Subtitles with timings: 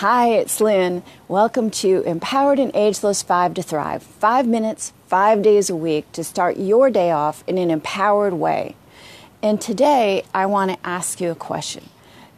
[0.00, 1.02] Hi, it's Lynn.
[1.28, 4.02] Welcome to Empowered and Ageless 5 to Thrive.
[4.02, 8.76] Five minutes, five days a week to start your day off in an empowered way.
[9.42, 11.90] And today, I want to ask you a question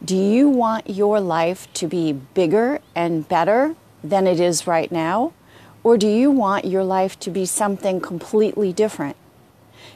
[0.03, 5.31] Do you want your life to be bigger and better than it is right now?
[5.85, 9.15] Or do you want your life to be something completely different?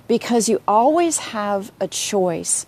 [0.07, 2.65] Because you always have a choice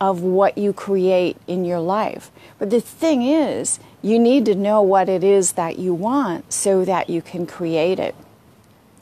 [0.00, 2.32] of what you create in your life.
[2.58, 6.84] But the thing is, you need to know what it is that you want so
[6.84, 8.14] that you can create it.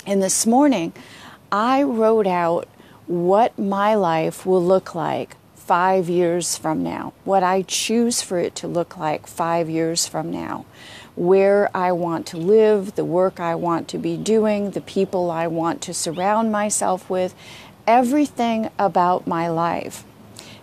[0.07, 0.93] And this morning,
[1.53, 2.69] I wrote out
[3.07, 8.55] what my life will look like five years from now, what I choose for it
[8.57, 10.65] to look like five years from now,
[11.15, 15.47] where I want to live, the work I want to be doing, the people I
[15.47, 17.35] want to surround myself with,
[17.87, 20.05] everything about my life.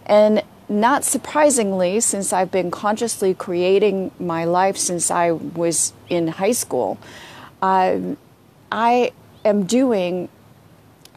[0.08, 6.54] And not surprisingly, since I've been consciously creating my life since I was in high
[6.54, 6.98] school,
[7.62, 8.00] uh,
[8.72, 9.12] I
[9.44, 10.30] am doing,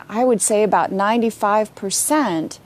[0.08, 2.58] I would say, about 95%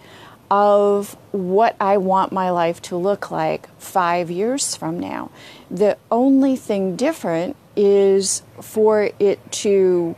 [0.50, 5.30] of what I want my life to look like five years from now.
[5.70, 10.14] The only thing different is for it to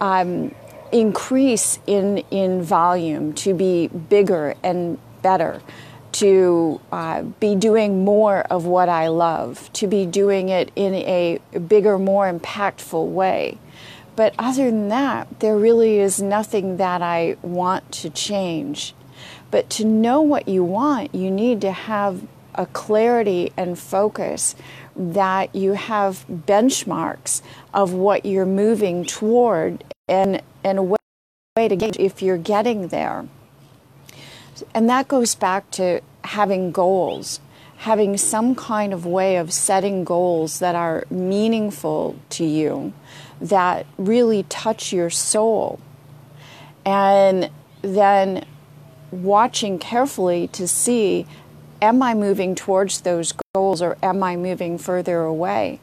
[0.00, 0.54] um,
[0.90, 5.60] increase in, in volume, to be bigger and better
[6.20, 11.38] to uh, be doing more of what I love, to be doing it in a
[11.68, 13.58] bigger, more impactful way.
[14.16, 18.94] But other than that, there really is nothing that I want to change.
[19.50, 24.56] But to know what you want, you need to have a clarity and focus
[24.96, 27.42] that you have benchmarks
[27.74, 33.26] of what you're moving toward and, and a way to gauge if you're getting there.
[34.74, 37.40] And that goes back to having goals,
[37.78, 42.92] having some kind of way of setting goals that are meaningful to you,
[43.40, 45.80] that really touch your soul.
[46.84, 47.50] And
[47.82, 48.44] then
[49.10, 51.26] watching carefully to see
[51.82, 55.80] am I moving towards those goals or am I moving further away?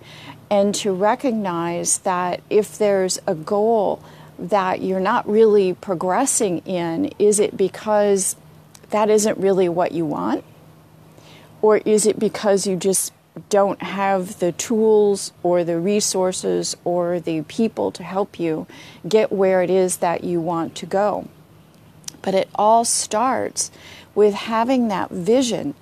[0.49, 4.03] And to recognize that if there's a goal
[4.37, 8.35] that you're not really progressing in, is it because
[8.93, 10.43] that isn't really what you want?
[11.63, 13.11] Or is it because you just
[13.49, 18.67] don't have the tools or the resources or the people to help you
[19.07, 21.27] get where it is that you want to go?
[22.21, 23.71] But it all starts
[24.13, 25.73] with having that vision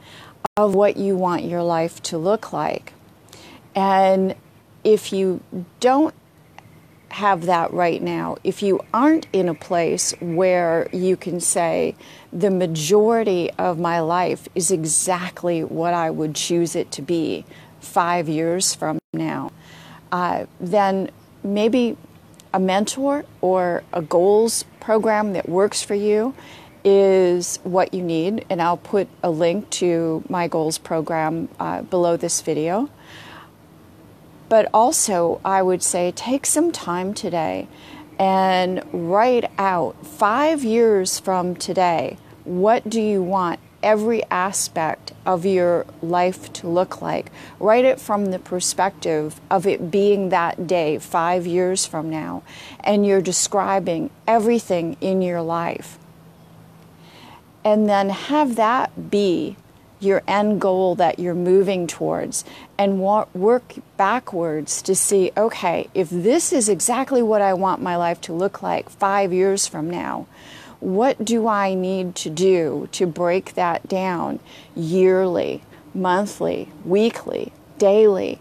[0.55, 2.93] of what you want your life to look like.
[3.75, 4.35] And
[4.85, 5.41] if you
[5.81, 6.15] don't
[7.11, 11.95] have that right now, if you aren't in a place where you can say,
[12.31, 17.45] the majority of my life is exactly what I would choose it to be
[17.79, 19.51] five years from now,
[20.11, 21.11] uh, then
[21.43, 21.97] maybe
[22.53, 26.33] a mentor or a goals program that works for you
[26.83, 28.45] is what you need.
[28.49, 32.89] And I'll put a link to my goals program uh, below this video.
[34.51, 37.69] But also, I would say take some time today
[38.19, 45.85] and write out five years from today what do you want every aspect of your
[46.01, 47.31] life to look like.
[47.61, 52.43] Write it from the perspective of it being that day five years from now,
[52.81, 55.97] and you're describing everything in your life.
[57.63, 59.55] And then have that be
[60.01, 62.43] your end goal that you're moving towards
[62.77, 68.19] and work backwards to see okay, if this is exactly what I want my life
[68.21, 70.27] to look like five years from now,
[70.79, 74.39] what do I need to do to break that down
[74.75, 75.61] yearly,
[75.93, 78.39] monthly, weekly, daily?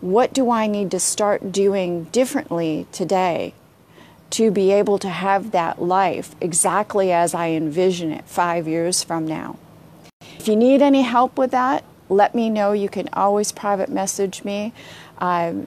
[0.00, 3.54] What do I need to start doing differently today
[4.30, 9.26] to be able to have that life exactly as I envision it five years from
[9.26, 9.56] now?
[10.48, 12.72] If you need any help with that, let me know.
[12.72, 14.72] You can always private message me.
[15.18, 15.66] Um,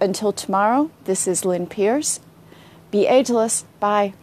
[0.00, 2.20] until tomorrow, this is Lynn Pierce.
[2.92, 3.64] Be ageless.
[3.80, 4.14] Bye.